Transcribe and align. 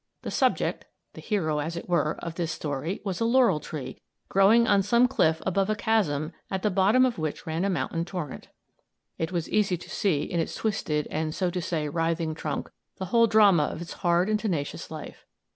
The 0.23 0.31
subject 0.31 0.85
the 1.13 1.21
hero, 1.21 1.59
as 1.59 1.77
it 1.77 1.87
were 1.87 2.15
of 2.23 2.33
this 2.33 2.51
story 2.51 3.01
was 3.05 3.19
a 3.19 3.23
laurel 3.23 3.59
tree 3.59 4.01
growing 4.29 4.67
on 4.67 4.81
some 4.81 5.07
cliff 5.07 5.43
above 5.45 5.69
a 5.69 5.75
chasm 5.75 6.33
at 6.49 6.63
the 6.63 6.71
bottom 6.71 7.05
of 7.05 7.19
which 7.19 7.45
ran 7.45 7.63
a 7.63 7.69
mountain 7.69 8.03
torrent. 8.03 8.47
"It 9.19 9.31
was 9.31 9.47
easy 9.47 9.77
to 9.77 9.89
see 9.91 10.23
in 10.23 10.39
its 10.39 10.55
twisted 10.55 11.07
and, 11.11 11.35
so 11.35 11.51
to 11.51 11.61
say, 11.61 11.87
writhing 11.87 12.33
trunk, 12.33 12.71
the 12.97 13.05
whole 13.13 13.27
drama 13.27 13.65
of 13.65 13.79
its 13.79 13.93
hard 14.01 14.27
and 14.27 14.39
tenacious 14.39 14.89
life. 14.89 15.23